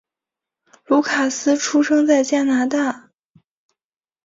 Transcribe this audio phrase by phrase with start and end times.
[0.87, 3.11] 卢卡斯出生在加拿大。